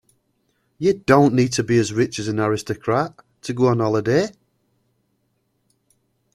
[0.79, 3.13] You don't need to be as rich as an aristocrat
[3.43, 4.29] to go on holiday.